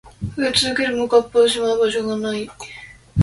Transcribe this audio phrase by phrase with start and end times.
[0.35, 2.49] 増え続けるマグカップをしまう場所が無い